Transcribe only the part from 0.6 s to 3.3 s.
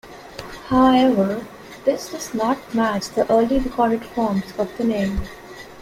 However, this does not match